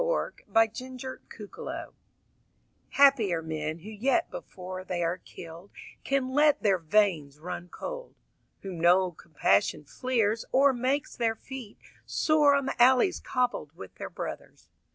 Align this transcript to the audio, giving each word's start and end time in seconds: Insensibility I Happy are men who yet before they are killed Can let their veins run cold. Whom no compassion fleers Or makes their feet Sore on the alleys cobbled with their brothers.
Insensibility 0.03 1.21
I 1.59 1.85
Happy 2.89 3.31
are 3.35 3.43
men 3.43 3.77
who 3.81 3.89
yet 3.91 4.31
before 4.31 4.83
they 4.83 5.03
are 5.03 5.19
killed 5.19 5.69
Can 6.03 6.29
let 6.29 6.63
their 6.63 6.79
veins 6.79 7.37
run 7.39 7.69
cold. 7.69 8.15
Whom 8.61 8.79
no 8.79 9.11
compassion 9.11 9.83
fleers 9.85 10.43
Or 10.51 10.73
makes 10.73 11.15
their 11.15 11.35
feet 11.35 11.77
Sore 12.03 12.55
on 12.55 12.65
the 12.65 12.81
alleys 12.81 13.19
cobbled 13.19 13.73
with 13.75 13.93
their 13.99 14.09
brothers. 14.09 14.69